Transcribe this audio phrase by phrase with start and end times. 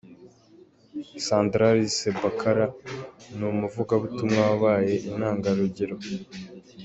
[1.25, 2.65] Sandrali Sebakara:
[3.35, 5.95] Ni umuvugabutumwa wabaye intangarugero.